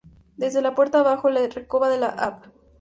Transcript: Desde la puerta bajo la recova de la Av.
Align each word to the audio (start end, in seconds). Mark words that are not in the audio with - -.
Desde 0.35 0.63
la 0.63 0.73
puerta 0.73 1.03
bajo 1.03 1.29
la 1.29 1.47
recova 1.47 1.87
de 1.87 1.99
la 1.99 2.07
Av. 2.07 2.51